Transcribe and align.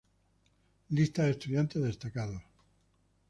Lista 0.89 1.25
de 1.25 1.29
estudiantes 1.29 1.83
destacados 1.83 2.41